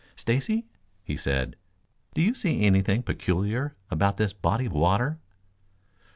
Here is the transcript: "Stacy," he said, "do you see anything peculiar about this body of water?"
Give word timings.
"Stacy," 0.15 0.65
he 1.03 1.15
said, 1.15 1.55
"do 2.15 2.23
you 2.23 2.33
see 2.33 2.61
anything 2.63 3.03
peculiar 3.03 3.75
about 3.91 4.17
this 4.17 4.33
body 4.33 4.65
of 4.65 4.73
water?" 4.73 5.19